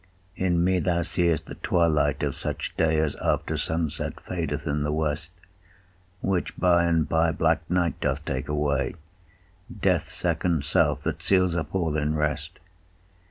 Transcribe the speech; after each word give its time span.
In 0.35 0.63
me 0.63 0.79
thou 0.79 1.03
see'st 1.03 1.45
the 1.45 1.53
twilight 1.53 2.23
of 2.23 2.35
such 2.35 2.75
day 2.75 2.97
As 2.99 3.15
after 3.17 3.55
sunset 3.55 4.19
fadeth 4.19 4.65
in 4.65 4.81
the 4.81 4.91
west; 4.91 5.29
Which 6.21 6.57
by 6.57 6.85
and 6.85 7.07
by 7.07 7.31
black 7.31 7.69
night 7.69 7.99
doth 8.01 8.25
take 8.25 8.49
away, 8.49 8.95
Death's 9.71 10.13
second 10.13 10.65
self, 10.65 11.03
that 11.03 11.21
seals 11.21 11.55
up 11.55 11.75
all 11.75 11.95
in 11.97 12.15
rest. 12.15 12.57